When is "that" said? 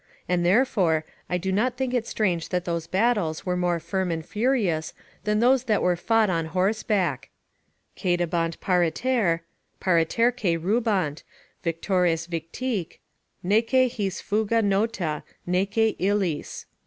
2.49-2.65, 5.65-5.83